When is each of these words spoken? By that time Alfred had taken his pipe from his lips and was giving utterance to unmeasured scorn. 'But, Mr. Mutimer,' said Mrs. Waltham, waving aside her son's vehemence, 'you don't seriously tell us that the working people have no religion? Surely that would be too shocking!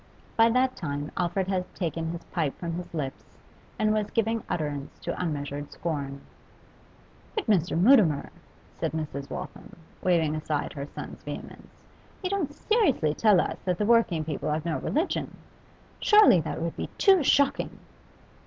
By 0.35 0.49
that 0.49 0.75
time 0.75 1.11
Alfred 1.15 1.47
had 1.47 1.75
taken 1.75 2.09
his 2.09 2.23
pipe 2.23 2.57
from 2.57 2.73
his 2.73 2.91
lips 2.95 3.23
and 3.77 3.93
was 3.93 4.09
giving 4.09 4.41
utterance 4.49 4.97
to 5.01 5.15
unmeasured 5.21 5.71
scorn. 5.71 6.21
'But, 7.35 7.45
Mr. 7.45 7.79
Mutimer,' 7.79 8.31
said 8.79 8.93
Mrs. 8.93 9.29
Waltham, 9.29 9.75
waving 10.01 10.33
aside 10.35 10.73
her 10.73 10.87
son's 10.87 11.21
vehemence, 11.21 11.83
'you 12.23 12.31
don't 12.31 12.51
seriously 12.51 13.13
tell 13.13 13.39
us 13.39 13.59
that 13.63 13.77
the 13.77 13.85
working 13.85 14.25
people 14.25 14.51
have 14.51 14.65
no 14.65 14.79
religion? 14.79 15.37
Surely 15.99 16.39
that 16.41 16.59
would 16.59 16.75
be 16.75 16.89
too 16.97 17.21
shocking! 17.23 17.77